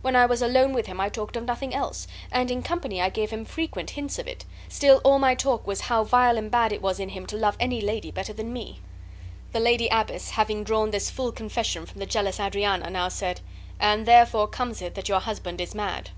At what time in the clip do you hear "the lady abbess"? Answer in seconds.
9.52-10.30